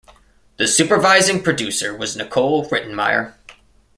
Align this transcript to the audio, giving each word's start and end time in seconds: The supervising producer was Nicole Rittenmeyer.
The 0.57 0.67
supervising 0.67 1.43
producer 1.43 1.95
was 1.95 2.17
Nicole 2.17 2.67
Rittenmeyer. 2.69 3.35